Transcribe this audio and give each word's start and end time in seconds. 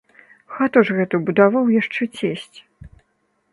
Хату 0.53 0.81
ж 0.87 0.95
гэту 0.99 1.15
будаваў 1.27 1.69
яшчэ 1.81 2.03
цесць. 2.19 2.57